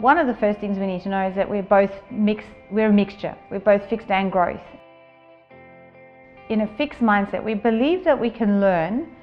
One 0.00 0.16
of 0.16 0.26
the 0.26 0.34
first 0.34 0.60
things 0.60 0.78
we 0.78 0.86
need 0.86 1.02
to 1.02 1.10
know 1.10 1.28
is 1.28 1.36
that 1.36 1.50
we're 1.50 1.62
both 1.62 1.90
mixed, 2.10 2.48
we're 2.70 2.88
a 2.88 2.92
mixture. 2.92 3.36
We're 3.50 3.60
both 3.60 3.86
fixed 3.90 4.10
and 4.10 4.32
growth. 4.32 4.62
In 6.48 6.62
a 6.62 6.76
fixed 6.78 7.00
mindset, 7.00 7.44
we 7.44 7.52
believe 7.52 8.02
that 8.04 8.18
we 8.18 8.30
can 8.30 8.62
learn, 8.62 9.14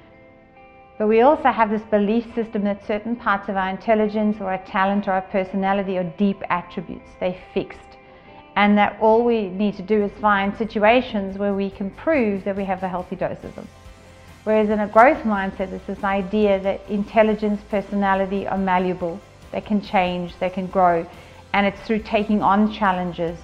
but 0.99 1.07
we 1.07 1.21
also 1.21 1.49
have 1.49 1.71
this 1.71 1.81
belief 1.89 2.25
system 2.35 2.63
that 2.65 2.85
certain 2.85 3.15
parts 3.15 3.49
of 3.49 3.55
our 3.55 3.71
intelligence 3.71 4.37
or 4.39 4.51
our 4.51 4.63
talent 4.65 5.07
or 5.07 5.13
our 5.13 5.23
personality 5.23 5.97
are 5.97 6.13
deep 6.15 6.43
attributes. 6.51 7.09
They're 7.19 7.41
fixed. 7.55 7.97
And 8.55 8.77
that 8.77 8.99
all 9.01 9.25
we 9.25 9.49
need 9.49 9.75
to 9.77 9.83
do 9.83 10.03
is 10.03 10.11
find 10.21 10.55
situations 10.55 11.39
where 11.39 11.55
we 11.55 11.71
can 11.71 11.89
prove 11.89 12.43
that 12.43 12.55
we 12.55 12.65
have 12.65 12.83
a 12.83 12.87
healthy 12.87 13.15
dose 13.15 13.43
of 13.43 13.55
them. 13.55 13.67
Whereas 14.43 14.69
in 14.69 14.79
a 14.79 14.87
growth 14.87 15.23
mindset, 15.23 15.71
there's 15.71 15.87
this 15.87 16.03
idea 16.03 16.59
that 16.61 16.87
intelligence, 16.87 17.61
personality 17.67 18.45
are 18.45 18.59
malleable 18.59 19.19
they 19.51 19.61
can 19.61 19.81
change, 19.81 20.33
they 20.39 20.49
can 20.49 20.67
grow. 20.67 21.05
And 21.53 21.65
it's 21.65 21.79
through 21.81 21.99
taking 21.99 22.41
on 22.41 22.71
challenges, 22.71 23.37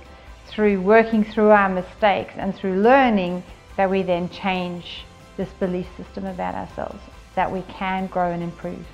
through 0.47 0.81
working 0.81 1.23
through 1.23 1.49
our 1.49 1.69
mistakes, 1.69 2.33
and 2.37 2.53
through 2.55 2.81
learning 2.81 3.43
that 3.77 3.89
we 3.89 4.03
then 4.03 4.29
change 4.29 5.05
this 5.37 5.49
belief 5.53 5.87
system 5.97 6.25
about 6.25 6.55
ourselves, 6.55 7.01
that 7.35 7.51
we 7.51 7.61
can 7.63 8.07
grow 8.07 8.31
and 8.31 8.43
improve. 8.43 8.85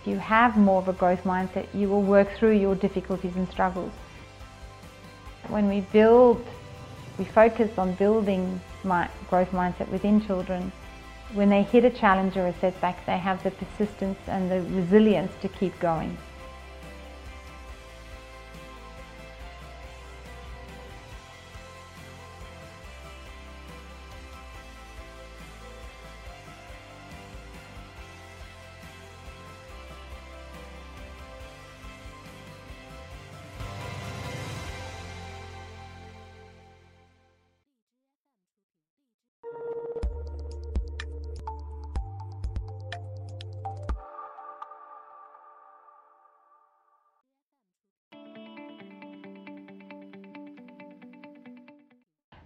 If 0.00 0.08
you 0.08 0.18
have 0.18 0.56
more 0.56 0.82
of 0.82 0.88
a 0.88 0.92
growth 0.92 1.22
mindset, 1.22 1.66
you 1.72 1.88
will 1.88 2.02
work 2.02 2.28
through 2.36 2.56
your 2.56 2.74
difficulties 2.74 3.36
and 3.36 3.48
struggles. 3.48 3.92
When 5.48 5.68
we 5.68 5.80
build, 5.92 6.44
we 7.18 7.24
focus 7.24 7.78
on 7.78 7.94
building 7.94 8.60
my 8.84 9.08
growth 9.30 9.50
mindset 9.52 9.88
within 9.90 10.24
children, 10.26 10.72
when 11.34 11.48
they 11.48 11.62
hit 11.62 11.84
a 11.84 11.90
challenge 11.90 12.36
or 12.36 12.46
a 12.46 12.54
setback, 12.60 13.06
they 13.06 13.18
have 13.18 13.42
the 13.42 13.50
persistence 13.50 14.18
and 14.26 14.50
the 14.50 14.62
resilience 14.62 15.32
to 15.40 15.48
keep 15.48 15.78
going. 15.80 16.16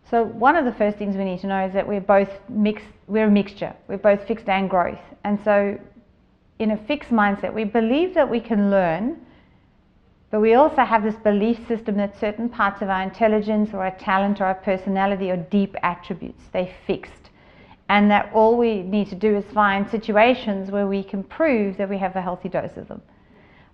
So 0.09 0.23
one 0.23 0.55
of 0.55 0.65
the 0.65 0.73
first 0.73 0.99
things 0.99 1.17
we 1.17 1.25
need 1.25 1.41
to 1.41 1.49
know 1.49 1.67
is 1.67 1.73
that 1.73 1.87
we're 1.87 2.01
both 2.01 2.29
mixed, 2.49 2.87
we're 3.09 3.27
a 3.27 3.31
mixture. 3.31 3.75
We're 3.89 3.99
both 3.99 4.27
fixed 4.27 4.48
and 4.48 4.71
growth. 4.71 5.01
And 5.25 5.39
so 5.43 5.79
in 6.61 6.71
a 6.71 6.77
fixed 6.77 7.11
mindset, 7.11 7.53
we 7.53 7.65
believe 7.65 8.15
that 8.15 8.31
we 8.31 8.39
can 8.39 8.71
learn, 8.71 9.19
but 10.31 10.41
we 10.41 10.55
also 10.55 10.85
have 10.85 11.03
this 11.03 11.17
belief 11.17 11.59
system 11.67 11.97
that 11.97 12.19
certain 12.21 12.48
parts 12.48 12.83
of 12.83 12.89
our 12.89 13.03
intelligence 13.03 13.71
or 13.73 13.83
our 13.83 13.97
talent 13.98 14.41
or 14.41 14.45
our 14.45 14.55
personality 14.55 15.31
are 15.33 15.37
deep 15.37 15.75
attributes. 15.83 16.43
They're 16.53 16.73
fixed. 16.87 17.31
And 17.89 18.09
that 18.11 18.31
all 18.33 18.57
we 18.57 18.83
need 18.83 19.09
to 19.09 19.17
do 19.17 19.37
is 19.37 19.45
find 19.53 19.89
situations 19.91 20.70
where 20.70 20.87
we 20.87 21.03
can 21.03 21.25
prove 21.25 21.77
that 21.79 21.89
we 21.89 21.98
have 21.98 22.15
a 22.15 22.23
healthy 22.23 22.48
dose 22.48 22.77
of 22.77 22.87
them. 22.87 23.03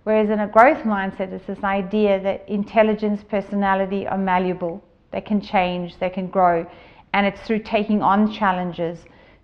Whereas 0.03 0.29
in 0.29 0.39
a 0.39 0.47
growth 0.47 0.83
mindset, 0.83 1.31
it's 1.31 1.45
this 1.45 1.63
idea 1.63 2.19
that 2.21 2.47
intelligence, 2.49 3.23
personality 3.23 4.07
are 4.07 4.17
malleable 4.17 4.83
they 5.13 5.21
can 5.21 5.39
change, 5.39 5.97
they 5.99 6.09
can 6.09 6.27
grow. 6.27 6.69
And 7.13 7.25
it's 7.25 7.39
through 7.41 7.59
taking 7.59 8.01
on 8.01 8.33
challenges, 8.33 8.99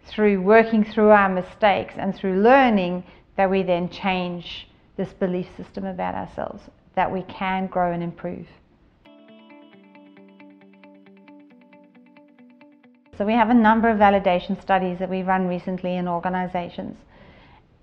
through 0.08 0.42
working 0.42 0.84
through 0.84 1.12
our 1.12 1.30
mistakes, 1.30 1.94
and 1.96 2.14
through 2.14 2.42
learning 2.42 3.04
that 3.38 3.50
we 3.50 3.64
then 3.64 3.88
change 3.90 4.68
this 4.98 5.14
belief 5.14 5.48
system 5.56 5.86
about 5.86 6.16
ourselves, 6.16 6.64
that 6.96 7.10
we 7.10 7.22
can 7.24 7.68
grow 7.68 7.94
and 7.94 8.04
improve. 8.04 8.48
So 13.18 13.26
we 13.26 13.34
have 13.34 13.50
a 13.50 13.54
number 13.54 13.90
of 13.90 13.98
validation 13.98 14.60
studies 14.62 14.98
that 15.00 15.10
we've 15.10 15.28
run 15.28 15.48
recently 15.48 15.98
in 15.98 16.08
organizations. 16.08 16.98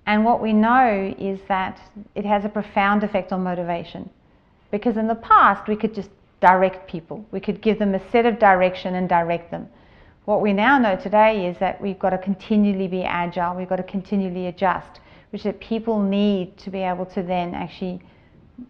And 0.07 0.25
what 0.25 0.41
we 0.41 0.53
know 0.53 1.15
is 1.19 1.41
that 1.49 1.81
it 2.15 2.25
has 2.25 2.45
a 2.45 2.49
profound 2.49 3.05
effect 3.05 3.33
on 3.33 3.43
motivation. 3.43 4.09
Because 4.71 4.97
in 4.97 5.09
the 5.09 5.15
past, 5.15 5.69
we 5.69 5.77
could 5.77 5.95
just 5.95 6.11
direct 6.41 6.89
people. 6.89 7.25
We 7.31 7.41
could 7.41 7.61
give 7.63 7.79
them 7.79 7.95
a 7.95 8.11
set 8.11 8.27
of 8.27 8.39
direction 8.39 8.95
and 8.95 9.09
direct 9.09 9.51
them. 9.51 9.69
What 10.27 10.43
we 10.43 10.53
now 10.53 10.79
know 10.79 10.97
today 10.97 11.47
is 11.47 11.57
that 11.59 11.81
we've 11.81 11.99
got 11.99 12.11
to 12.11 12.19
continually 12.19 12.89
be 12.89 13.05
agile, 13.05 13.57
we've 13.57 13.69
got 13.69 13.77
to 13.77 13.85
continually 13.85 14.49
adjust, 14.49 15.01
which 15.31 15.45
that 15.45 15.61
people 15.61 16.03
need 16.03 16.57
to 16.59 16.71
be 16.71 16.81
able 16.81 17.07
to 17.07 17.23
then 17.23 17.55
actually 17.55 18.01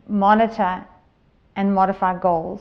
monitor 0.08 0.84
and 1.56 1.74
modify 1.74 2.18
goals, 2.18 2.60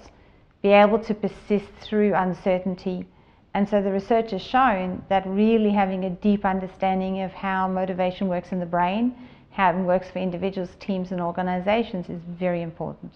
be 0.61 0.69
able 0.69 0.99
to 0.99 1.13
persist 1.13 1.67
through 1.81 2.13
uncertainty. 2.15 3.05
And 3.53 3.67
so 3.67 3.81
the 3.81 3.91
research 3.91 4.31
has 4.31 4.41
shown 4.41 5.03
that 5.09 5.25
really 5.27 5.71
having 5.71 6.05
a 6.05 6.09
deep 6.09 6.45
understanding 6.45 7.21
of 7.21 7.31
how 7.31 7.67
motivation 7.67 8.27
works 8.27 8.51
in 8.51 8.59
the 8.59 8.65
brain, 8.65 9.15
how 9.51 9.71
it 9.71 9.81
works 9.81 10.09
for 10.09 10.19
individuals, 10.19 10.69
teams, 10.79 11.11
and 11.11 11.21
organizations 11.21 12.09
is 12.09 12.21
very 12.27 12.61
important. 12.61 13.11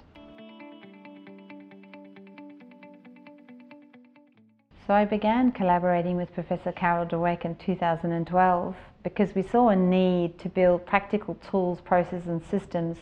So 4.89 4.95
I 4.95 5.05
began 5.05 5.51
collaborating 5.51 6.17
with 6.17 6.33
Professor 6.33 6.71
Carol 6.71 7.05
Dweck 7.05 7.45
in 7.45 7.53
2012 7.57 8.75
because 9.03 9.35
we 9.35 9.43
saw 9.43 9.69
a 9.69 9.75
need 9.75 10.39
to 10.39 10.49
build 10.49 10.83
practical 10.87 11.35
tools, 11.47 11.79
processes 11.79 12.25
and 12.25 12.41
systems 12.49 12.97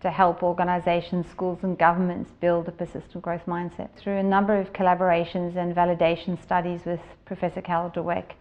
to 0.00 0.10
help 0.10 0.42
organisations, 0.42 1.28
schools 1.30 1.60
and 1.62 1.78
governments 1.78 2.32
build 2.40 2.66
a 2.66 2.72
persistent 2.72 3.22
growth 3.22 3.46
mindset. 3.46 3.94
Through 3.94 4.16
a 4.16 4.22
number 4.24 4.56
of 4.56 4.72
collaborations 4.72 5.54
and 5.54 5.76
validation 5.76 6.42
studies 6.42 6.80
with 6.84 6.98
Professor 7.24 7.60
Carol 7.60 7.90
Dweck 7.90 8.32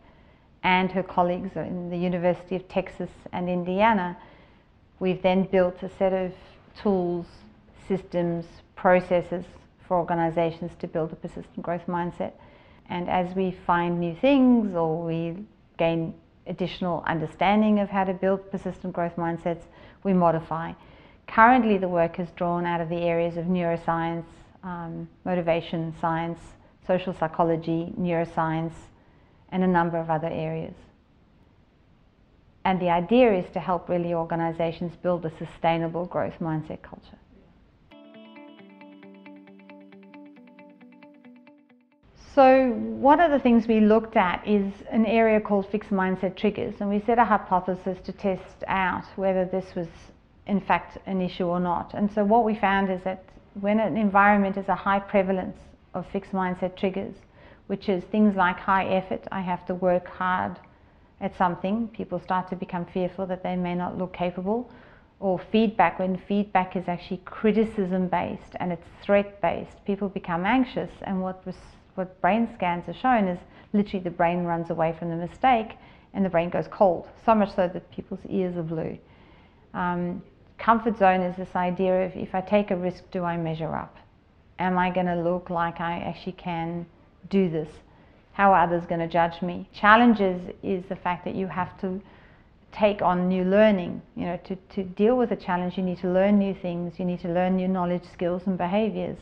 and 0.63 0.91
her 0.91 1.03
colleagues 1.03 1.55
in 1.55 1.91
the 1.91 1.97
University 1.97 2.55
of 2.55 2.67
Texas 2.67 3.11
and 3.31 3.47
Indiana, 3.47 4.17
we've 4.99 5.21
then 5.21 5.43
built 5.43 5.83
a 5.83 5.89
set 5.99 6.13
of 6.13 6.33
tools, 6.81 7.27
systems, 7.87 8.47
processes 8.75 9.45
for 9.87 9.97
organisations 9.97 10.71
to 10.79 10.87
build 10.87 11.13
a 11.13 11.15
persistent 11.15 11.61
growth 11.61 11.85
mindset. 11.85 12.31
And 12.89 13.09
as 13.09 13.35
we 13.35 13.51
find 13.65 13.99
new 13.99 14.15
things 14.15 14.73
or 14.75 15.03
we 15.03 15.35
gain 15.77 16.13
additional 16.47 17.03
understanding 17.05 17.79
of 17.79 17.89
how 17.89 18.05
to 18.05 18.13
build 18.13 18.49
persistent 18.51 18.93
growth 18.93 19.15
mindsets, 19.15 19.63
we 20.03 20.13
modify. 20.13 20.73
Currently, 21.27 21.77
the 21.77 21.89
work 21.89 22.19
is 22.19 22.29
drawn 22.31 22.65
out 22.65 22.79
of 22.79 22.89
the 22.89 23.01
areas 23.01 23.35
of 23.35 23.45
neuroscience, 23.45 24.25
um, 24.63 25.09
motivation 25.25 25.93
science, 25.99 26.39
social 26.85 27.13
psychology, 27.13 27.93
neuroscience, 27.99 28.73
and 29.49 29.63
a 29.63 29.67
number 29.67 29.97
of 29.97 30.09
other 30.09 30.29
areas. 30.29 30.75
And 32.63 32.81
the 32.81 32.89
idea 32.89 33.33
is 33.33 33.49
to 33.51 33.59
help 33.59 33.87
really 33.87 34.13
organizations 34.13 34.93
build 35.01 35.25
a 35.25 35.31
sustainable 35.37 36.05
growth 36.05 36.39
mindset 36.39 36.81
culture. 36.81 37.17
So 42.37 42.69
one 42.69 43.19
of 43.19 43.31
the 43.31 43.39
things 43.39 43.67
we 43.67 43.79
looked 43.79 44.15
at 44.15 44.47
is 44.47 44.71
an 44.91 45.07
area 45.07 45.41
called 45.41 45.71
fixed 45.71 45.89
mindset 45.89 46.37
triggers 46.37 46.75
and 46.79 46.87
we 46.87 46.99
set 46.99 47.17
a 47.17 47.25
hypothesis 47.25 47.97
to 48.03 48.11
test 48.11 48.63
out 48.67 49.05
whether 49.15 49.43
this 49.43 49.73
was 49.75 49.87
in 50.45 50.61
fact 50.61 50.99
an 51.07 51.19
issue 51.19 51.45
or 51.45 51.59
not. 51.59 51.95
And 51.95 52.11
so 52.13 52.23
what 52.23 52.45
we 52.45 52.53
found 52.53 52.91
is 52.91 53.01
that 53.05 53.23
when 53.59 53.79
an 53.79 53.97
environment 53.97 54.55
has 54.55 54.67
a 54.67 54.75
high 54.75 54.99
prevalence 54.99 55.57
of 55.95 56.05
fixed 56.11 56.31
mindset 56.31 56.77
triggers, 56.77 57.15
which 57.65 57.89
is 57.89 58.03
things 58.11 58.35
like 58.35 58.57
high 58.57 58.85
effort, 58.85 59.27
I 59.31 59.41
have 59.41 59.65
to 59.65 59.73
work 59.73 60.05
hard 60.05 60.59
at 61.19 61.35
something, 61.35 61.87
people 61.87 62.19
start 62.19 62.51
to 62.51 62.55
become 62.55 62.85
fearful 62.85 63.25
that 63.25 63.41
they 63.41 63.55
may 63.55 63.73
not 63.73 63.97
look 63.97 64.13
capable, 64.13 64.69
or 65.19 65.39
feedback, 65.51 65.99
when 65.99 66.17
feedback 66.27 66.75
is 66.75 66.87
actually 66.87 67.21
criticism 67.25 68.07
based 68.07 68.55
and 68.59 68.71
it's 68.71 68.87
threat 69.01 69.41
based, 69.41 69.83
people 69.85 70.09
become 70.09 70.45
anxious 70.45 70.91
and 71.01 71.21
what 71.21 71.43
was 71.45 71.55
what 71.95 72.21
brain 72.21 72.47
scans 72.53 72.85
have 72.85 72.95
shown 72.95 73.27
is 73.27 73.39
literally 73.73 74.03
the 74.03 74.11
brain 74.11 74.43
runs 74.43 74.69
away 74.69 74.95
from 74.99 75.09
the 75.09 75.15
mistake 75.15 75.71
and 76.13 76.23
the 76.23 76.29
brain 76.29 76.49
goes 76.49 76.67
cold, 76.67 77.07
so 77.25 77.33
much 77.33 77.53
so 77.55 77.67
that 77.67 77.91
people's 77.91 78.19
ears 78.29 78.55
are 78.55 78.63
blue. 78.63 78.97
Um, 79.73 80.21
comfort 80.57 80.97
zone 80.97 81.21
is 81.21 81.35
this 81.35 81.55
idea 81.55 82.05
of 82.05 82.15
if 82.15 82.33
I 82.35 82.41
take 82.41 82.71
a 82.71 82.75
risk, 82.75 83.03
do 83.11 83.23
I 83.23 83.35
measure 83.37 83.75
up? 83.75 83.97
Am 84.59 84.77
I 84.77 84.89
going 84.91 85.07
to 85.07 85.15
look 85.15 85.49
like 85.49 85.79
I 85.81 85.99
actually 85.99 86.33
can 86.33 86.85
do 87.29 87.49
this? 87.49 87.69
How 88.33 88.53
are 88.53 88.63
others 88.63 88.85
going 88.85 89.01
to 89.01 89.07
judge 89.07 89.41
me? 89.41 89.67
Challenges 89.73 90.39
is 90.61 90.83
the 90.89 90.95
fact 90.95 91.25
that 91.25 91.35
you 91.35 91.47
have 91.47 91.79
to 91.81 92.01
take 92.71 93.01
on 93.01 93.27
new 93.27 93.43
learning. 93.43 94.01
You 94.15 94.25
know, 94.25 94.39
to, 94.45 94.55
to 94.55 94.83
deal 94.83 95.17
with 95.17 95.31
a 95.31 95.35
challenge, 95.35 95.77
you 95.77 95.83
need 95.83 95.99
to 95.99 96.09
learn 96.09 96.37
new 96.37 96.53
things, 96.53 96.99
you 96.99 97.05
need 97.05 97.21
to 97.21 97.29
learn 97.29 97.55
new 97.55 97.67
knowledge, 97.67 98.03
skills, 98.11 98.43
and 98.45 98.57
behaviors. 98.57 99.17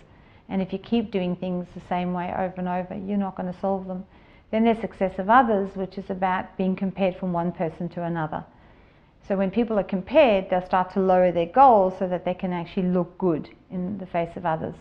And 0.50 0.62
if 0.62 0.71
you 0.71 0.80
keep 0.80 1.12
doing 1.12 1.36
things 1.36 1.68
the 1.74 1.81
same 1.89 2.13
way 2.13 2.31
over 2.31 2.56
and 2.57 2.68
over, 2.68 2.95
you're 2.95 3.18
not 3.18 3.36
going 3.36 3.51
to 3.51 3.59
solve 3.59 3.88
them. 3.88 4.06
Then 4.51 4.63
there's 4.63 4.80
success 4.80 5.18
of 5.18 5.30
others, 5.30 5.75
which 5.75 5.97
is 5.97 6.09
about 6.09 6.56
being 6.57 6.75
compared 6.75 7.18
from 7.18 7.33
one 7.33 7.51
person 7.51 7.89
to 7.89 8.03
another. 8.03 8.45
So 9.27 9.36
when 9.36 9.50
people 9.50 9.80
are 9.80 9.83
compared, 9.83 10.50
they'll 10.50 10.65
start 10.65 10.94
to 10.94 11.00
lower 11.00 11.31
their 11.31 11.48
goals 11.48 11.95
so 11.98 12.07
that 12.07 12.25
they 12.25 12.36
can 12.36 12.53
actually 12.53 12.89
look 12.89 13.18
good 13.18 13.50
in 13.71 13.98
the 13.98 14.06
face 14.06 14.36
of 14.36 14.45
others. 14.45 14.75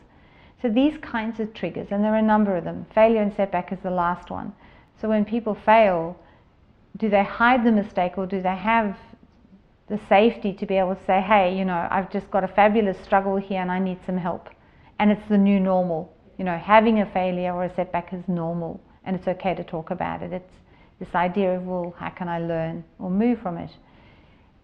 So 0.60 0.68
these 0.68 0.98
kinds 0.98 1.40
of 1.40 1.54
triggers, 1.54 1.88
and 1.90 2.04
there 2.04 2.12
are 2.14 2.18
a 2.18 2.22
number 2.22 2.56
of 2.56 2.64
them. 2.64 2.86
Failure 2.94 3.22
and 3.22 3.34
setback 3.34 3.72
is 3.72 3.78
the 3.82 3.90
last 3.90 4.30
one. 4.30 4.52
So 5.00 5.08
when 5.08 5.24
people 5.24 5.54
fail, 5.54 6.18
do 6.96 7.08
they 7.08 7.24
hide 7.24 7.64
the 7.64 7.72
mistake 7.72 8.16
or 8.16 8.26
do 8.26 8.40
they 8.40 8.56
have 8.56 8.96
the 9.88 10.00
safety 10.08 10.52
to 10.52 10.66
be 10.66 10.76
able 10.76 10.94
to 10.94 11.04
say, 11.04 11.20
hey, 11.20 11.56
you 11.56 11.64
know, 11.64 11.86
I've 11.90 12.10
just 12.10 12.30
got 12.30 12.44
a 12.44 12.48
fabulous 12.48 12.96
struggle 13.04 13.36
here 13.36 13.60
and 13.60 13.70
I 13.70 13.78
need 13.78 13.98
some 14.06 14.16
help? 14.16 14.48
And 14.98 15.10
it's 15.10 15.28
the 15.28 15.38
new 15.38 15.60
normal. 15.60 16.12
You 16.38 16.44
know, 16.44 16.56
having 16.56 17.00
a 17.00 17.06
failure 17.12 17.52
or 17.52 17.64
a 17.64 17.74
setback 17.74 18.12
is 18.12 18.22
normal 18.28 18.80
and 19.04 19.16
it's 19.16 19.28
okay 19.28 19.54
to 19.54 19.64
talk 19.64 19.90
about 19.90 20.22
it. 20.22 20.32
It's 20.32 20.54
this 20.98 21.14
idea 21.14 21.56
of, 21.56 21.64
well, 21.64 21.94
how 21.98 22.10
can 22.10 22.28
I 22.28 22.38
learn 22.38 22.84
or 22.98 23.10
move 23.10 23.40
from 23.40 23.58
it? 23.58 23.70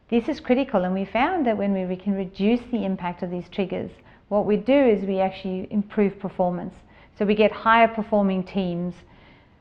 This 0.09 0.29
is 0.29 0.41
critical, 0.41 0.85
and 0.85 0.95
we 0.95 1.05
found 1.05 1.47
that 1.47 1.57
when 1.57 1.73
we 1.89 1.97
can 1.97 2.15
reduce 2.15 2.61
the 2.73 2.85
impact 2.85 3.23
of 3.23 3.31
these 3.31 3.49
triggers, 3.49 3.91
what 4.29 4.45
we 4.45 4.57
do 4.57 4.73
is 4.73 5.05
we 5.05 5.21
actually 5.21 5.69
improve 5.71 6.19
performance. 6.19 6.75
So 7.17 7.25
we 7.25 7.35
get 7.35 7.53
higher 7.53 7.87
performing 7.87 8.43
teams, 8.43 8.95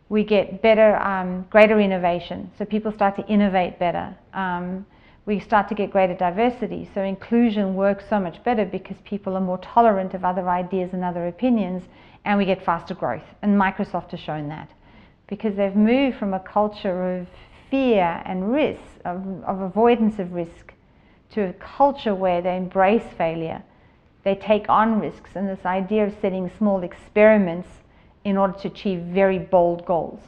we 0.09 0.23
get 0.23 0.61
better, 0.61 0.97
um, 0.97 1.45
greater 1.49 1.79
innovation. 1.79 2.51
So 2.57 2.65
people 2.65 2.91
start 2.91 3.15
to 3.17 3.25
innovate 3.27 3.77
better. 3.79 4.15
Um, 4.33 4.85
we 5.25 5.39
start 5.39 5.69
to 5.69 5.75
get 5.75 5.91
greater 5.91 6.15
diversity. 6.15 6.89
So 6.95 7.03
inclusion 7.03 7.75
works 7.75 8.05
so 8.09 8.19
much 8.19 8.43
better 8.43 8.65
because 8.65 8.97
people 9.03 9.35
are 9.35 9.41
more 9.41 9.59
tolerant 9.59 10.15
of 10.15 10.25
other 10.25 10.49
ideas 10.49 10.89
and 10.93 11.03
other 11.03 11.27
opinions, 11.27 11.83
and 12.25 12.39
we 12.39 12.45
get 12.45 12.65
faster 12.65 12.95
growth. 12.95 13.23
And 13.43 13.59
Microsoft 13.59 14.11
has 14.11 14.19
shown 14.19 14.49
that 14.49 14.69
because 15.27 15.55
they've 15.55 15.75
moved 15.75 16.17
from 16.17 16.33
a 16.33 16.39
culture 16.39 17.19
of 17.19 17.27
fear 17.69 18.23
and 18.25 18.51
risk, 18.51 18.81
of, 19.05 19.43
of 19.43 19.61
avoidance 19.61 20.17
of 20.17 20.33
risk, 20.33 20.73
to 21.29 21.41
a 21.41 21.53
culture 21.53 22.15
where 22.15 22.41
they 22.41 22.57
embrace 22.57 23.05
failure. 23.15 23.61
They 24.23 24.33
take 24.33 24.67
on 24.67 24.99
risks 24.99 25.29
and 25.35 25.47
this 25.47 25.63
idea 25.65 26.07
of 26.07 26.15
setting 26.19 26.49
small 26.57 26.81
experiments 26.81 27.69
in 28.23 28.37
order 28.37 28.53
to 28.59 28.67
achieve 28.67 29.01
very 29.01 29.39
bold 29.39 29.85
goals. 29.85 30.19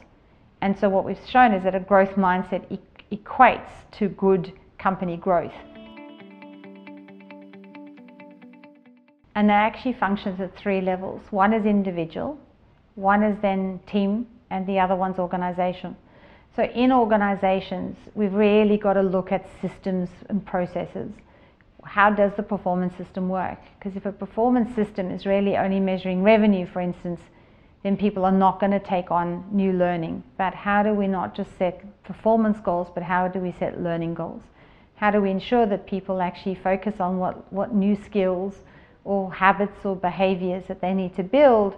And 0.60 0.78
so 0.78 0.88
what 0.88 1.04
we've 1.04 1.18
shown 1.26 1.52
is 1.52 1.64
that 1.64 1.74
a 1.74 1.80
growth 1.80 2.14
mindset 2.16 2.78
equates 3.10 3.70
to 3.92 4.08
good 4.08 4.52
company 4.78 5.16
growth. 5.16 5.52
And 9.34 9.48
that 9.48 9.54
actually 9.54 9.94
functions 9.94 10.40
at 10.40 10.56
three 10.56 10.80
levels. 10.80 11.22
One 11.30 11.54
is 11.54 11.64
individual, 11.64 12.38
one 12.94 13.22
is 13.22 13.36
then 13.40 13.80
team, 13.86 14.26
and 14.50 14.66
the 14.66 14.78
other 14.78 14.94
one's 14.94 15.18
organization. 15.18 15.96
So 16.54 16.64
in 16.64 16.92
organizations, 16.92 17.96
we've 18.14 18.34
really 18.34 18.76
got 18.76 18.94
to 18.94 19.02
look 19.02 19.32
at 19.32 19.48
systems 19.62 20.10
and 20.28 20.44
processes. 20.44 21.10
How 21.82 22.10
does 22.10 22.32
the 22.36 22.42
performance 22.42 22.94
system 22.96 23.30
work? 23.30 23.58
Because 23.78 23.96
if 23.96 24.04
a 24.04 24.12
performance 24.12 24.74
system 24.74 25.10
is 25.10 25.24
really 25.24 25.56
only 25.56 25.80
measuring 25.80 26.22
revenue, 26.22 26.66
for 26.66 26.80
instance, 26.80 27.20
then 27.82 27.96
people 27.96 28.24
are 28.24 28.32
not 28.32 28.60
going 28.60 28.72
to 28.72 28.80
take 28.80 29.10
on 29.10 29.44
new 29.50 29.72
learning. 29.72 30.22
But 30.38 30.54
how 30.54 30.82
do 30.82 30.94
we 30.94 31.08
not 31.08 31.34
just 31.34 31.56
set 31.58 32.02
performance 32.04 32.58
goals, 32.60 32.88
but 32.94 33.02
how 33.02 33.28
do 33.28 33.40
we 33.40 33.52
set 33.58 33.80
learning 33.82 34.14
goals? 34.14 34.42
How 34.94 35.10
do 35.10 35.20
we 35.20 35.30
ensure 35.30 35.66
that 35.66 35.86
people 35.86 36.22
actually 36.22 36.54
focus 36.54 37.00
on 37.00 37.18
what, 37.18 37.52
what 37.52 37.74
new 37.74 37.96
skills 38.04 38.54
or 39.04 39.32
habits 39.32 39.84
or 39.84 39.96
behaviors 39.96 40.64
that 40.68 40.80
they 40.80 40.94
need 40.94 41.16
to 41.16 41.24
build 41.24 41.74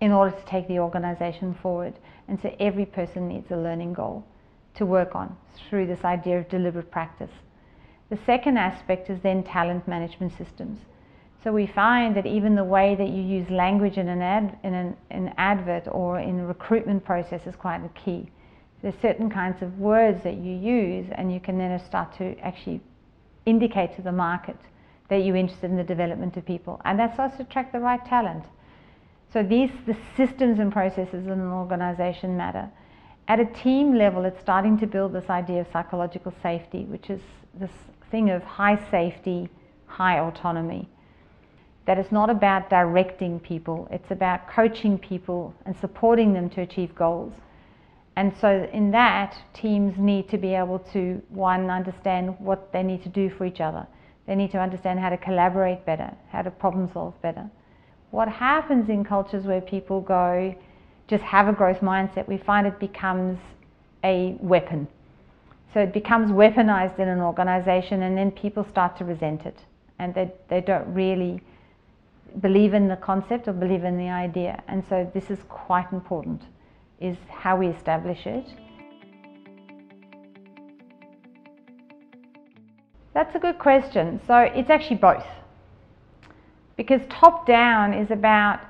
in 0.00 0.12
order 0.12 0.34
to 0.34 0.44
take 0.46 0.66
the 0.66 0.78
organization 0.78 1.54
forward? 1.60 1.94
And 2.26 2.40
so 2.40 2.54
every 2.58 2.86
person 2.86 3.28
needs 3.28 3.50
a 3.50 3.56
learning 3.56 3.92
goal 3.92 4.24
to 4.76 4.86
work 4.86 5.14
on 5.14 5.36
through 5.68 5.86
this 5.86 6.04
idea 6.04 6.38
of 6.38 6.48
deliberate 6.48 6.90
practice. 6.90 7.30
The 8.08 8.18
second 8.24 8.56
aspect 8.56 9.10
is 9.10 9.20
then 9.22 9.42
talent 9.42 9.86
management 9.86 10.36
systems. 10.36 10.78
So 11.44 11.52
we 11.52 11.66
find 11.66 12.16
that 12.16 12.24
even 12.24 12.54
the 12.54 12.64
way 12.64 12.94
that 12.94 13.10
you 13.10 13.22
use 13.22 13.50
language 13.50 13.98
in 13.98 14.08
an, 14.08 14.22
ad, 14.22 14.58
in 14.64 14.72
an, 14.72 14.96
an 15.10 15.34
advert 15.36 15.86
or 15.88 16.18
in 16.18 16.40
recruitment 16.46 17.04
process 17.04 17.46
is 17.46 17.54
quite 17.54 17.84
a 17.84 17.90
key. 17.90 18.30
There's 18.80 18.94
certain 19.02 19.28
kinds 19.28 19.60
of 19.60 19.78
words 19.78 20.24
that 20.24 20.36
you 20.36 20.56
use 20.56 21.06
and 21.12 21.30
you 21.30 21.40
can 21.40 21.58
then 21.58 21.78
start 21.84 22.16
to 22.16 22.34
actually 22.38 22.80
indicate 23.44 23.94
to 23.96 24.02
the 24.02 24.10
market 24.10 24.56
that 25.10 25.18
you're 25.18 25.36
interested 25.36 25.70
in 25.70 25.76
the 25.76 25.84
development 25.84 26.38
of 26.38 26.46
people. 26.46 26.80
And 26.86 26.98
that 26.98 27.12
starts 27.12 27.36
to 27.36 27.42
attract 27.42 27.74
the 27.74 27.80
right 27.80 28.02
talent. 28.06 28.44
So 29.30 29.42
these 29.42 29.70
the 29.86 29.96
systems 30.16 30.58
and 30.58 30.72
processes 30.72 31.26
in 31.26 31.30
an 31.30 31.52
organization 31.52 32.38
matter. 32.38 32.70
At 33.28 33.38
a 33.38 33.44
team 33.44 33.94
level, 33.94 34.24
it's 34.24 34.40
starting 34.40 34.78
to 34.78 34.86
build 34.86 35.12
this 35.12 35.28
idea 35.28 35.60
of 35.60 35.66
psychological 35.70 36.32
safety, 36.42 36.84
which 36.84 37.10
is 37.10 37.20
this 37.52 37.70
thing 38.10 38.30
of 38.30 38.42
high 38.42 38.78
safety, 38.90 39.50
high 39.86 40.20
autonomy. 40.20 40.88
That 41.86 41.98
it's 41.98 42.12
not 42.12 42.30
about 42.30 42.70
directing 42.70 43.40
people, 43.40 43.88
it's 43.90 44.10
about 44.10 44.48
coaching 44.48 44.98
people 44.98 45.54
and 45.66 45.76
supporting 45.80 46.32
them 46.32 46.48
to 46.50 46.62
achieve 46.62 46.94
goals. 46.94 47.32
And 48.16 48.32
so, 48.40 48.68
in 48.72 48.90
that, 48.92 49.34
teams 49.54 49.94
need 49.98 50.28
to 50.30 50.38
be 50.38 50.54
able 50.54 50.78
to, 50.92 51.20
one, 51.30 51.68
understand 51.68 52.36
what 52.38 52.72
they 52.72 52.82
need 52.82 53.02
to 53.02 53.08
do 53.08 53.28
for 53.36 53.44
each 53.44 53.60
other. 53.60 53.86
They 54.26 54.34
need 54.34 54.52
to 54.52 54.58
understand 54.58 55.00
how 55.00 55.10
to 55.10 55.18
collaborate 55.18 55.84
better, 55.84 56.14
how 56.30 56.42
to 56.42 56.50
problem 56.50 56.88
solve 56.92 57.20
better 57.22 57.50
what 58.14 58.28
happens 58.28 58.88
in 58.88 59.04
cultures 59.04 59.44
where 59.44 59.60
people 59.60 60.00
go, 60.00 60.54
just 61.08 61.22
have 61.24 61.48
a 61.48 61.52
growth 61.52 61.78
mindset, 61.78 62.28
we 62.28 62.38
find 62.38 62.64
it 62.64 62.78
becomes 62.78 63.40
a 64.04 64.36
weapon. 64.40 64.86
So 65.74 65.80
it 65.80 65.92
becomes 65.92 66.30
weaponized 66.30 67.00
in 67.00 67.08
an 67.08 67.18
organization, 67.18 68.04
and 68.04 68.16
then 68.16 68.30
people 68.30 68.64
start 68.70 68.96
to 68.98 69.04
resent 69.04 69.42
it. 69.42 69.58
And 69.98 70.14
they, 70.14 70.32
they 70.48 70.60
don't 70.60 70.86
really 70.94 71.42
believe 72.40 72.74
in 72.74 72.88
the 72.88 72.96
concept 72.96 73.48
or 73.48 73.52
believe 73.52 73.84
in 73.84 73.96
the 73.96 74.08
idea. 74.08 74.62
And 74.68 74.84
so 74.88 75.10
this 75.14 75.30
is 75.30 75.38
quite 75.48 75.92
important, 75.92 76.42
is 77.00 77.16
how 77.28 77.56
we 77.56 77.68
establish 77.68 78.26
it. 78.26 78.46
That's 83.12 83.34
a 83.36 83.38
good 83.38 83.58
question. 83.58 84.20
So 84.26 84.36
it's 84.38 84.70
actually 84.70 84.96
both. 84.96 85.26
Because 86.76 87.00
top 87.08 87.46
down 87.46 87.94
is 87.94 88.10
about 88.10 88.60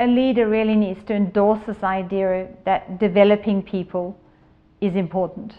a 0.00 0.06
leader 0.06 0.48
really 0.48 0.74
needs 0.74 1.04
to 1.04 1.14
endorse 1.14 1.60
this 1.66 1.82
idea 1.82 2.48
that 2.64 2.98
developing 2.98 3.62
people 3.62 4.18
is 4.80 4.94
important 4.96 5.54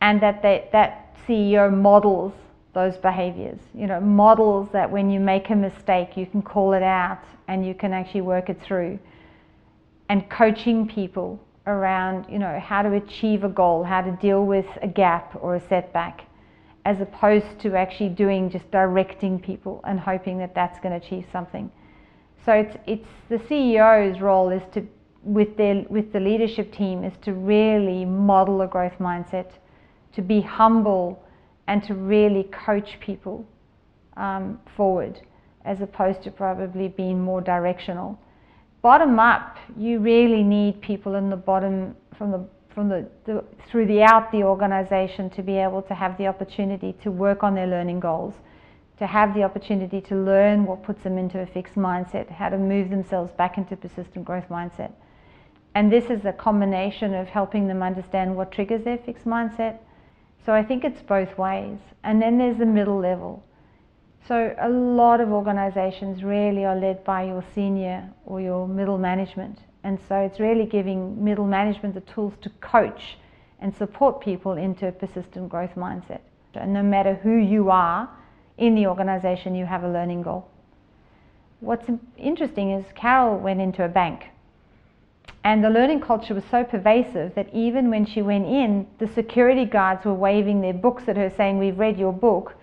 and 0.00 0.20
that 0.20 0.42
they, 0.42 0.68
that 0.72 1.16
CEO 1.26 1.72
models 1.72 2.32
those 2.74 2.96
behaviors. 2.96 3.60
You 3.72 3.86
know, 3.86 4.00
models 4.00 4.68
that 4.72 4.90
when 4.90 5.10
you 5.10 5.20
make 5.20 5.50
a 5.50 5.54
mistake, 5.54 6.16
you 6.16 6.26
can 6.26 6.42
call 6.42 6.72
it 6.72 6.82
out 6.82 7.22
and 7.48 7.66
you 7.66 7.74
can 7.74 7.92
actually 7.92 8.22
work 8.22 8.48
it 8.48 8.60
through. 8.62 8.98
And 10.08 10.28
coaching 10.28 10.86
people 10.86 11.40
around, 11.66 12.26
you 12.28 12.38
know, 12.38 12.60
how 12.60 12.82
to 12.82 12.92
achieve 12.94 13.44
a 13.44 13.48
goal, 13.48 13.84
how 13.84 14.02
to 14.02 14.12
deal 14.20 14.44
with 14.44 14.66
a 14.82 14.88
gap 14.88 15.36
or 15.40 15.54
a 15.56 15.68
setback 15.68 16.26
as 16.84 17.00
opposed 17.00 17.58
to 17.60 17.74
actually 17.74 18.10
doing 18.10 18.50
just 18.50 18.70
directing 18.70 19.40
people 19.40 19.80
and 19.84 19.98
hoping 19.98 20.38
that 20.38 20.54
that's 20.54 20.78
going 20.80 20.98
to 20.98 21.06
achieve 21.06 21.24
something. 21.32 21.70
So 22.44 22.52
it's, 22.52 22.76
it's 22.86 23.08
the 23.30 23.38
CEO's 23.38 24.20
role 24.20 24.50
is 24.50 24.62
to, 24.74 24.86
with, 25.22 25.56
their, 25.56 25.86
with 25.88 26.12
the 26.12 26.20
leadership 26.20 26.72
team, 26.72 27.02
is 27.02 27.14
to 27.22 27.32
really 27.32 28.04
model 28.04 28.60
a 28.60 28.66
growth 28.66 28.98
mindset, 29.00 29.52
to 30.12 30.20
be 30.20 30.42
humble 30.42 31.23
and 31.66 31.82
to 31.84 31.94
really 31.94 32.44
coach 32.44 32.98
people 33.00 33.46
um, 34.16 34.60
forward 34.76 35.20
as 35.64 35.80
opposed 35.80 36.22
to 36.22 36.30
probably 36.30 36.88
being 36.88 37.20
more 37.20 37.40
directional. 37.40 38.18
Bottom 38.82 39.18
up, 39.18 39.56
you 39.78 39.98
really 39.98 40.42
need 40.42 40.80
people 40.82 41.14
in 41.14 41.30
the 41.30 41.36
bottom, 41.36 41.96
from 42.18 42.30
the 42.30 42.46
from 42.74 42.88
the, 42.88 43.08
the, 43.24 43.44
through 43.68 43.86
the 43.86 44.02
out 44.02 44.30
the 44.32 44.42
organization 44.42 45.30
to 45.30 45.42
be 45.42 45.56
able 45.56 45.80
to 45.82 45.94
have 45.94 46.18
the 46.18 46.26
opportunity 46.26 46.92
to 47.02 47.10
work 47.10 47.44
on 47.44 47.54
their 47.54 47.68
learning 47.68 48.00
goals, 48.00 48.34
to 48.98 49.06
have 49.06 49.32
the 49.32 49.44
opportunity 49.44 50.00
to 50.00 50.16
learn 50.16 50.64
what 50.66 50.82
puts 50.82 51.02
them 51.04 51.16
into 51.16 51.38
a 51.40 51.46
fixed 51.46 51.76
mindset, 51.76 52.28
how 52.28 52.48
to 52.48 52.58
move 52.58 52.90
themselves 52.90 53.32
back 53.32 53.56
into 53.58 53.76
persistent 53.76 54.24
growth 54.24 54.48
mindset. 54.50 54.92
And 55.76 55.90
this 55.90 56.06
is 56.06 56.24
a 56.24 56.32
combination 56.32 57.14
of 57.14 57.28
helping 57.28 57.68
them 57.68 57.82
understand 57.82 58.36
what 58.36 58.50
triggers 58.50 58.84
their 58.84 58.98
fixed 58.98 59.24
mindset. 59.24 59.78
So 60.44 60.52
I 60.52 60.62
think 60.62 60.84
it's 60.84 61.02
both 61.02 61.36
ways. 61.38 61.78
And 62.02 62.20
then 62.20 62.38
there's 62.38 62.58
the 62.58 62.66
middle 62.66 62.98
level. 62.98 63.42
So 64.26 64.54
a 64.58 64.68
lot 64.68 65.20
of 65.20 65.30
organizations 65.30 66.22
really 66.22 66.64
are 66.64 66.76
led 66.76 67.04
by 67.04 67.24
your 67.24 67.44
senior 67.54 68.10
or 68.24 68.40
your 68.40 68.66
middle 68.66 68.98
management 68.98 69.58
and 69.84 69.98
so 70.08 70.16
it's 70.16 70.40
really 70.40 70.64
giving 70.64 71.22
middle 71.22 71.46
management 71.46 71.94
the 71.94 72.00
tools 72.00 72.32
to 72.40 72.48
coach 72.60 73.18
and 73.60 73.76
support 73.76 74.20
people 74.20 74.52
into 74.54 74.88
a 74.88 74.92
persistent 74.92 75.50
growth 75.50 75.74
mindset. 75.76 76.20
And 76.54 76.72
no 76.72 76.82
matter 76.82 77.14
who 77.14 77.36
you 77.36 77.70
are 77.70 78.08
in 78.56 78.74
the 78.74 78.86
organization, 78.86 79.54
you 79.54 79.66
have 79.66 79.84
a 79.84 79.88
learning 79.88 80.22
goal. 80.22 80.48
What's 81.60 81.86
interesting 82.16 82.70
is 82.70 82.84
Carol 82.94 83.38
went 83.38 83.60
into 83.60 83.84
a 83.84 83.88
bank 83.88 84.28
and 85.44 85.62
the 85.62 85.68
learning 85.68 86.00
culture 86.00 86.34
was 86.34 86.44
so 86.50 86.64
pervasive 86.64 87.34
that 87.34 87.52
even 87.52 87.90
when 87.90 88.06
she 88.06 88.22
went 88.22 88.46
in, 88.46 88.86
the 88.98 89.06
security 89.06 89.66
guards 89.66 90.06
were 90.06 90.14
waving 90.14 90.62
their 90.62 90.72
books 90.72 91.06
at 91.06 91.18
her 91.18 91.30
saying, 91.36 91.58
We've 91.58 91.78
read 91.78 91.98
your 91.98 92.14
book. 92.14 92.54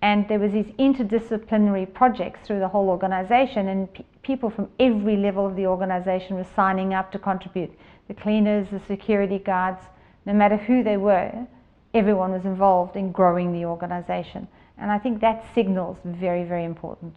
And 0.00 0.26
there 0.28 0.38
was 0.38 0.52
these 0.52 0.72
interdisciplinary 0.78 1.92
projects 1.92 2.46
through 2.46 2.60
the 2.60 2.68
whole 2.68 2.88
organization, 2.88 3.68
and 3.68 3.88
people 4.22 4.50
from 4.50 4.68
every 4.80 5.16
level 5.16 5.46
of 5.46 5.54
the 5.54 5.66
organization 5.66 6.36
were 6.36 6.46
signing 6.56 6.94
up 6.94 7.12
to 7.12 7.18
contribute. 7.18 7.72
The 8.08 8.14
cleaners, 8.14 8.68
the 8.70 8.80
security 8.86 9.38
guards, 9.38 9.80
no 10.26 10.32
matter 10.32 10.56
who 10.56 10.82
they 10.82 10.96
were, 10.96 11.46
everyone 11.92 12.32
was 12.32 12.44
involved 12.44 12.96
in 12.96 13.12
growing 13.12 13.52
the 13.52 13.66
organization. 13.66 14.48
And 14.78 14.90
I 14.90 14.98
think 14.98 15.20
that 15.20 15.44
signals 15.54 15.98
very, 16.04 16.44
very 16.44 16.64
important. 16.64 17.16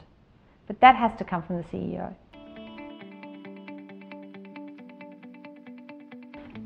But 0.68 0.82
that 0.82 0.96
has 0.96 1.18
to 1.18 1.24
come 1.24 1.44
from 1.44 1.58
the 1.58 1.64
CEO. 1.64 2.14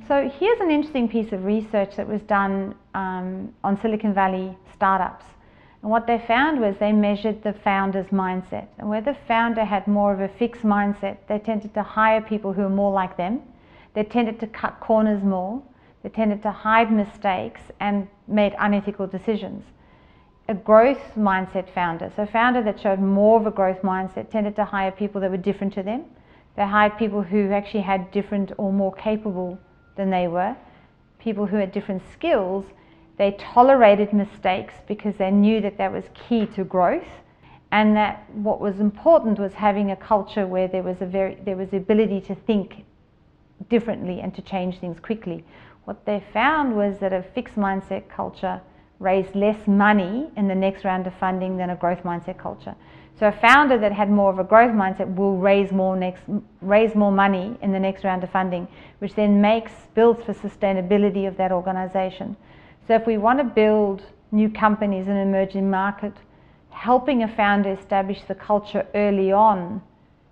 So 0.07 0.29
here's 0.29 0.59
an 0.59 0.69
interesting 0.69 1.07
piece 1.07 1.31
of 1.31 1.45
research 1.45 1.95
that 1.95 2.07
was 2.07 2.21
done 2.23 2.75
um, 2.93 3.53
on 3.63 3.79
Silicon 3.81 4.13
Valley 4.13 4.57
startups. 4.73 5.25
And 5.81 5.89
what 5.89 6.05
they 6.05 6.17
found 6.27 6.59
was 6.59 6.75
they 6.79 6.91
measured 6.91 7.43
the 7.43 7.53
founder's 7.53 8.07
mindset. 8.07 8.67
And 8.77 8.89
where 8.89 9.01
the 9.01 9.15
founder 9.27 9.63
had 9.63 9.87
more 9.87 10.13
of 10.13 10.19
a 10.19 10.27
fixed 10.27 10.63
mindset, 10.63 11.17
they 11.27 11.39
tended 11.39 11.73
to 11.73 11.83
hire 11.83 12.21
people 12.21 12.53
who 12.53 12.61
were 12.61 12.69
more 12.69 12.91
like 12.91 13.17
them. 13.17 13.41
They 13.93 14.03
tended 14.03 14.39
to 14.41 14.47
cut 14.47 14.79
corners 14.79 15.23
more. 15.23 15.61
They 16.03 16.09
tended 16.09 16.41
to 16.43 16.51
hide 16.51 16.91
mistakes 16.91 17.61
and 17.79 18.07
made 18.27 18.53
unethical 18.59 19.07
decisions. 19.07 19.63
A 20.47 20.53
growth 20.53 21.15
mindset 21.17 21.73
founder, 21.73 22.11
so 22.15 22.23
a 22.23 22.27
founder 22.27 22.61
that 22.63 22.79
showed 22.79 22.99
more 22.99 23.39
of 23.39 23.47
a 23.47 23.51
growth 23.51 23.81
mindset, 23.81 24.29
tended 24.29 24.55
to 24.57 24.65
hire 24.65 24.91
people 24.91 25.21
that 25.21 25.31
were 25.31 25.37
different 25.37 25.73
to 25.73 25.83
them. 25.83 26.05
They 26.55 26.65
hired 26.65 26.97
people 26.97 27.21
who 27.21 27.51
actually 27.51 27.83
had 27.83 28.11
different 28.11 28.51
or 28.57 28.73
more 28.73 28.93
capable 28.93 29.59
than 29.95 30.09
they 30.09 30.27
were, 30.27 30.55
people 31.19 31.45
who 31.45 31.57
had 31.57 31.71
different 31.71 32.01
skills, 32.11 32.65
they 33.17 33.31
tolerated 33.33 34.13
mistakes 34.13 34.73
because 34.87 35.15
they 35.17 35.31
knew 35.31 35.61
that 35.61 35.77
that 35.77 35.91
was 35.91 36.05
key 36.13 36.45
to 36.47 36.63
growth 36.63 37.07
and 37.71 37.95
that 37.95 38.29
what 38.33 38.59
was 38.59 38.79
important 38.79 39.39
was 39.39 39.53
having 39.53 39.91
a 39.91 39.95
culture 39.95 40.45
where 40.45 40.67
there 40.67 40.83
was 40.83 41.01
a 41.01 41.05
very 41.05 41.35
there 41.45 41.55
was 41.55 41.69
the 41.69 41.77
ability 41.77 42.19
to 42.19 42.35
think 42.35 42.83
differently 43.69 44.19
and 44.21 44.33
to 44.35 44.41
change 44.41 44.79
things 44.79 44.99
quickly. 44.99 45.43
What 45.85 46.05
they 46.05 46.23
found 46.33 46.75
was 46.75 46.99
that 46.99 47.13
a 47.13 47.23
fixed 47.23 47.55
mindset 47.55 48.09
culture 48.09 48.61
raised 48.99 49.35
less 49.35 49.67
money 49.67 50.29
in 50.35 50.47
the 50.47 50.55
next 50.55 50.83
round 50.83 51.07
of 51.07 51.13
funding 51.15 51.57
than 51.57 51.71
a 51.71 51.75
growth 51.75 52.03
mindset 52.03 52.37
culture. 52.37 52.75
So 53.19 53.27
a 53.27 53.31
founder 53.31 53.77
that 53.77 53.91
had 53.91 54.09
more 54.09 54.31
of 54.31 54.39
a 54.39 54.43
growth 54.43 54.71
mindset 54.71 55.15
will 55.15 55.37
raise 55.37 55.71
more 55.71 55.95
next 55.95 56.23
raise 56.61 56.95
more 56.95 57.11
money 57.11 57.55
in 57.61 57.71
the 57.71 57.79
next 57.79 58.03
round 58.03 58.23
of 58.23 58.31
funding, 58.31 58.67
which 58.99 59.13
then 59.13 59.39
makes 59.39 59.71
builds 59.93 60.23
for 60.23 60.33
sustainability 60.33 61.27
of 61.27 61.37
that 61.37 61.51
organization. 61.51 62.35
So 62.87 62.95
if 62.95 63.05
we 63.05 63.17
want 63.17 63.39
to 63.39 63.45
build 63.45 64.01
new 64.31 64.49
companies 64.49 65.07
in 65.07 65.15
an 65.15 65.27
emerging 65.27 65.69
market, 65.69 66.13
helping 66.71 67.23
a 67.23 67.27
founder 67.27 67.71
establish 67.71 68.21
the 68.23 68.35
culture 68.35 68.87
early 68.95 69.31
on 69.31 69.81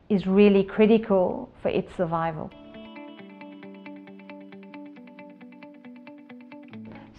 is 0.10 0.26
really 0.26 0.64
critical 0.64 1.50
for 1.62 1.70
its 1.70 1.96
survival. 1.96 2.50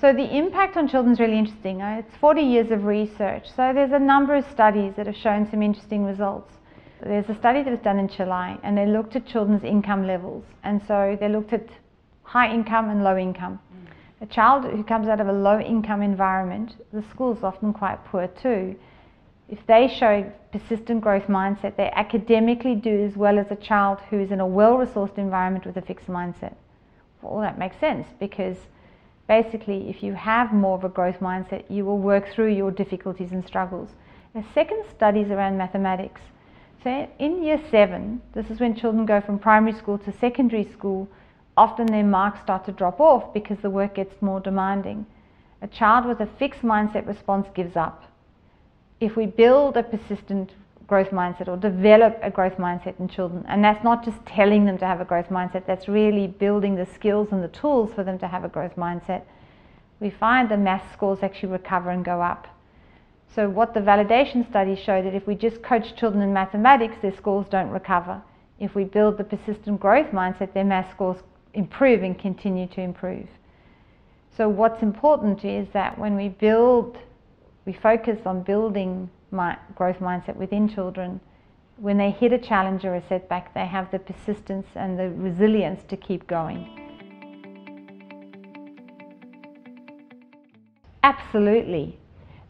So 0.01 0.15
the 0.15 0.35
impact 0.35 0.79
on 0.79 0.89
children 0.89 1.13
is 1.13 1.21
really 1.21 1.39
interesting. 1.39 1.83
Uh, 1.83 1.99
it's 1.99 2.17
40 2.17 2.41
years 2.41 2.71
of 2.71 2.85
research. 2.85 3.47
So 3.55 3.73
there's 3.75 3.93
a 3.93 3.99
number 3.99 4.35
of 4.35 4.47
studies 4.51 4.95
that 4.97 5.07
have 5.07 5.17
shown 5.17 5.47
some 5.51 5.63
interesting 5.63 6.07
results. 6.07 6.55
There's 7.03 7.29
a 7.29 7.35
study 7.35 7.63
that 7.63 7.71
was 7.71 7.81
done 7.81 7.99
in 7.99 8.09
Chile 8.09 8.59
and 8.63 8.79
they 8.79 8.87
looked 8.87 9.15
at 9.15 9.27
children's 9.27 9.63
income 9.63 10.07
levels. 10.07 10.45
And 10.65 10.81
so 10.89 11.19
they 11.21 11.29
looked 11.29 11.53
at 11.53 11.69
high 12.23 12.51
income 12.51 12.89
and 12.89 13.05
low 13.05 13.19
income. 13.19 13.61
A 14.23 14.27
child 14.27 14.65
who 14.65 14.83
comes 14.85 15.07
out 15.07 15.21
of 15.21 15.29
a 15.29 15.33
low 15.33 15.61
income 15.61 16.01
environment, 16.01 16.77
the 16.95 17.03
school 17.11 17.37
is 17.37 17.43
often 17.43 17.75
quite 17.75 18.03
poor 18.07 18.27
too. 18.27 18.77
If 19.51 19.59
they 19.67 19.87
show 19.87 20.33
persistent 20.51 21.03
growth 21.03 21.27
mindset, 21.27 21.77
they 21.77 21.91
academically 21.91 22.75
do 22.75 23.05
as 23.05 23.17
well 23.17 23.39
as 23.39 23.51
a 23.51 23.57
child 23.57 23.99
who 24.09 24.19
is 24.19 24.31
in 24.31 24.41
a 24.41 24.47
well 24.47 24.79
resourced 24.79 25.19
environment 25.19 25.67
with 25.67 25.77
a 25.77 25.83
fixed 25.83 26.07
mindset. 26.07 26.55
Well, 27.21 27.43
that 27.43 27.59
makes 27.59 27.79
sense 27.79 28.07
because 28.19 28.57
basically, 29.31 29.89
if 29.89 30.03
you 30.03 30.13
have 30.13 30.53
more 30.53 30.77
of 30.77 30.83
a 30.83 30.89
growth 30.89 31.21
mindset, 31.21 31.63
you 31.69 31.85
will 31.85 31.99
work 31.99 32.29
through 32.33 32.53
your 32.53 32.73
difficulties 32.73 33.31
and 33.31 33.47
struggles. 33.47 33.91
The 34.35 34.43
second 34.53 34.83
study 34.91 35.21
is 35.21 35.31
around 35.31 35.57
mathematics. 35.57 36.21
So 36.83 37.09
in 37.21 37.45
year 37.45 37.61
seven, 37.71 38.23
this 38.35 38.51
is 38.51 38.59
when 38.59 38.75
children 38.75 39.07
go 39.07 39.21
from 39.21 39.39
primary 39.39 39.79
school 39.79 39.99
to 39.99 40.13
secondary 40.19 40.69
school, 40.73 41.09
often 41.57 41.87
their 41.87 42.03
marks 42.03 42.41
start 42.41 42.65
to 42.65 42.73
drop 42.73 42.99
off 42.99 43.33
because 43.33 43.59
the 43.63 43.71
work 43.71 43.95
gets 43.95 44.21
more 44.21 44.41
demanding. 44.41 45.07
A 45.63 45.69
child 45.69 46.07
with 46.07 46.19
a 46.19 46.29
fixed 46.41 46.63
mindset 46.63 47.07
response 47.07 47.47
gives 47.55 47.77
up. 47.77 48.03
If 48.99 49.15
we 49.15 49.27
build 49.27 49.77
a 49.77 49.85
persistent 49.85 50.55
growth 50.91 51.11
mindset 51.11 51.47
or 51.47 51.57
develop 51.57 52.19
a 52.21 52.31
growth 52.31 52.57
mindset 52.57 52.99
in 52.99 53.09
children. 53.09 53.45
And 53.47 53.63
that's 53.63 53.85
not 53.85 54.05
just 54.05 54.19
telling 54.27 54.65
them 54.67 54.77
to 54.79 54.85
have 54.85 55.01
a 55.01 55.05
growth 55.05 55.29
mindset, 55.29 55.65
that's 55.65 55.87
really 55.87 56.27
building 56.27 56.75
the 56.75 56.85
skills 56.85 57.29
and 57.31 57.45
the 57.45 57.55
tools 57.63 57.95
for 57.95 58.03
them 58.03 58.19
to 58.19 58.27
have 58.27 58.43
a 58.43 58.49
growth 58.49 58.75
mindset. 58.75 59.23
We 60.01 60.11
find 60.11 60.51
the 60.51 60.57
math 60.57 60.93
scores 60.93 61.21
actually 61.23 61.53
recover 61.53 61.91
and 61.91 62.05
go 62.05 62.21
up. 62.21 62.49
So, 63.37 63.49
what 63.49 63.73
the 63.73 63.81
validation 63.81 64.49
studies 64.51 64.81
show 64.81 65.01
that 65.01 65.15
if 65.15 65.29
we 65.29 65.37
just 65.37 65.63
coach 65.63 65.95
children 65.95 66.25
in 66.25 66.33
mathematics, 66.33 66.97
their 67.01 67.17
scores 67.17 67.47
don't 67.49 67.71
recover. 67.71 68.21
If 68.59 68.75
we 68.75 68.83
build 68.83 69.17
the 69.17 69.25
persistent 69.25 69.79
growth 69.79 70.11
mindset, 70.11 70.53
their 70.55 70.65
math 70.65 70.91
scores 70.91 71.19
improve 71.55 72.03
and 72.03 72.19
continue 72.19 72.67
to 72.67 72.81
improve. 72.81 73.29
So, 74.37 74.49
what's 74.49 74.83
important 74.83 75.45
is 75.45 75.69
that 75.73 75.97
when 75.97 76.17
we 76.17 76.31
build, 76.31 76.99
we 77.65 77.73
focus 77.73 78.19
on 78.27 78.43
building 78.43 79.09
my 79.33 79.57
growth 79.75 79.99
mindset 79.99 80.37
within 80.37 80.69
children, 80.69 81.21
when 81.77 81.97
they 81.97 82.11
hit 82.11 82.33
a 82.33 82.39
challenge 82.39 82.85
or 82.85 82.95
a 82.95 83.03
setback, 83.09 83.55
they 83.55 83.67
have 83.67 83.91
the 83.91 83.99
persistence 83.99 84.67
and 84.75 84.99
the 84.99 85.11
resilience 85.11 85.83
to 85.85 85.97
keep 85.97 86.27
going. 86.27 86.77
Absolutely. 91.03 91.99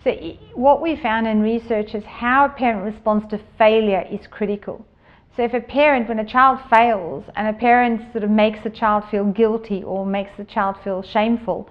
So, 0.02 0.12
what 0.54 0.80
we 0.80 0.96
found 0.96 1.26
in 1.28 1.42
research 1.42 1.94
is 1.94 2.04
how 2.04 2.46
a 2.46 2.48
parent 2.48 2.84
responds 2.84 3.28
to 3.30 3.38
failure 3.58 4.04
is 4.10 4.26
critical. 4.26 4.84
So, 5.36 5.44
if 5.44 5.54
a 5.54 5.60
parent, 5.60 6.08
when 6.08 6.18
a 6.18 6.24
child 6.24 6.58
fails, 6.68 7.24
and 7.36 7.46
a 7.46 7.52
parent 7.52 8.10
sort 8.12 8.24
of 8.24 8.30
makes 8.30 8.64
the 8.64 8.70
child 8.70 9.04
feel 9.10 9.24
guilty 9.24 9.84
or 9.84 10.04
makes 10.04 10.32
the 10.36 10.44
child 10.44 10.76
feel 10.82 11.02
shameful, 11.02 11.68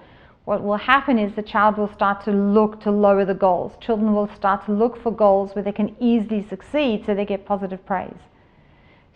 what 0.50 0.64
will 0.64 0.78
happen 0.78 1.20
is 1.20 1.36
the 1.36 1.44
child 1.44 1.78
will 1.78 1.94
start 1.94 2.24
to 2.24 2.32
look 2.32 2.82
to 2.82 2.90
lower 2.90 3.24
the 3.24 3.36
goals. 3.36 3.74
Children 3.80 4.16
will 4.16 4.28
start 4.36 4.66
to 4.66 4.72
look 4.72 5.00
for 5.00 5.12
goals 5.12 5.54
where 5.54 5.64
they 5.64 5.72
can 5.72 5.96
easily 6.00 6.44
succeed 6.50 7.06
so 7.06 7.14
they 7.14 7.24
get 7.24 7.46
positive 7.46 7.86
praise. 7.86 8.18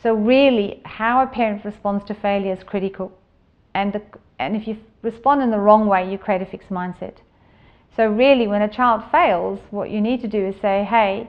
So, 0.03 0.13
really, 0.13 0.79
how 0.85 1.23
a 1.23 1.25
parent 1.25 1.65
responds 1.65 2.05
to 2.05 2.13
failure 2.13 2.53
is 2.53 2.63
critical. 2.63 3.11
And, 3.73 3.93
the, 3.93 4.03
and 4.37 4.55
if 4.55 4.67
you 4.67 4.77
respond 5.01 5.41
in 5.41 5.49
the 5.49 5.57
wrong 5.57 5.87
way, 5.87 6.07
you 6.07 6.19
create 6.19 6.43
a 6.43 6.45
fixed 6.45 6.69
mindset. 6.69 7.15
So, 7.95 8.05
really, 8.05 8.45
when 8.45 8.61
a 8.61 8.69
child 8.69 9.01
fails, 9.11 9.59
what 9.71 9.89
you 9.89 10.01
need 10.01 10.21
to 10.21 10.27
do 10.27 10.45
is 10.45 10.55
say, 10.61 10.83
hey, 10.87 11.27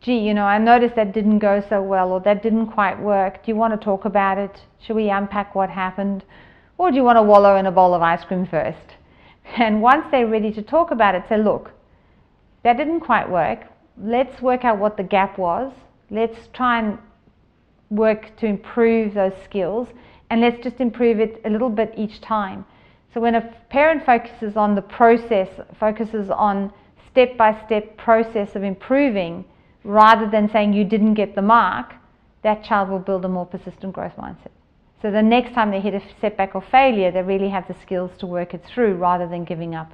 gee, 0.00 0.18
you 0.18 0.34
know, 0.34 0.46
I 0.46 0.58
noticed 0.58 0.96
that 0.96 1.12
didn't 1.12 1.38
go 1.38 1.62
so 1.68 1.80
well 1.80 2.10
or 2.10 2.18
that 2.22 2.42
didn't 2.42 2.72
quite 2.72 2.98
work. 3.00 3.44
Do 3.44 3.52
you 3.52 3.56
want 3.56 3.72
to 3.80 3.84
talk 3.84 4.04
about 4.04 4.36
it? 4.36 4.64
Should 4.80 4.96
we 4.96 5.10
unpack 5.10 5.54
what 5.54 5.70
happened? 5.70 6.24
Or 6.76 6.90
do 6.90 6.96
you 6.96 7.04
want 7.04 7.18
to 7.18 7.22
wallow 7.22 7.54
in 7.54 7.66
a 7.66 7.70
bowl 7.70 7.94
of 7.94 8.02
ice 8.02 8.24
cream 8.24 8.44
first? 8.44 8.97
And 9.56 9.82
once 9.82 10.06
they're 10.10 10.26
ready 10.26 10.52
to 10.52 10.62
talk 10.62 10.90
about 10.90 11.14
it, 11.14 11.24
say, 11.28 11.38
look, 11.38 11.70
that 12.62 12.76
didn't 12.76 13.00
quite 13.00 13.28
work. 13.28 13.60
Let's 14.00 14.40
work 14.42 14.64
out 14.64 14.78
what 14.78 14.96
the 14.96 15.02
gap 15.02 15.38
was. 15.38 15.72
Let's 16.10 16.48
try 16.52 16.78
and 16.80 16.98
work 17.90 18.36
to 18.36 18.46
improve 18.46 19.14
those 19.14 19.32
skills 19.44 19.88
and 20.30 20.40
let's 20.40 20.62
just 20.62 20.80
improve 20.80 21.20
it 21.20 21.40
a 21.44 21.50
little 21.50 21.70
bit 21.70 21.94
each 21.96 22.20
time. 22.20 22.64
So 23.14 23.20
when 23.20 23.34
a 23.34 23.40
parent 23.70 24.04
focuses 24.04 24.56
on 24.56 24.74
the 24.74 24.82
process, 24.82 25.48
focuses 25.80 26.30
on 26.30 26.72
step 27.10 27.36
by 27.36 27.58
step 27.64 27.96
process 27.96 28.54
of 28.54 28.62
improving 28.62 29.44
rather 29.84 30.28
than 30.30 30.50
saying 30.50 30.74
you 30.74 30.84
didn't 30.84 31.14
get 31.14 31.34
the 31.34 31.42
mark, 31.42 31.94
that 32.42 32.62
child 32.62 32.90
will 32.90 32.98
build 32.98 33.24
a 33.24 33.28
more 33.28 33.46
persistent 33.46 33.94
growth 33.94 34.16
mindset. 34.16 34.52
So 35.00 35.10
the 35.10 35.22
next 35.22 35.54
time 35.54 35.70
they 35.70 35.80
hit 35.80 35.94
a 35.94 36.02
setback 36.20 36.54
or 36.54 36.62
failure, 36.62 37.10
they 37.10 37.22
really 37.22 37.48
have 37.50 37.68
the 37.68 37.74
skills 37.82 38.10
to 38.18 38.26
work 38.26 38.54
it 38.54 38.64
through 38.64 38.96
rather 38.96 39.28
than 39.28 39.44
giving 39.44 39.74
up. 39.74 39.92